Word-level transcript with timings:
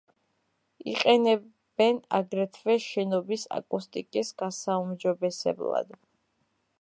იყენებენ 0.91 1.99
აგრეთვე 2.19 2.77
შენობის 2.87 3.45
აკუსტიკის 3.59 4.35
გასაუმჯობესებლად. 4.43 5.97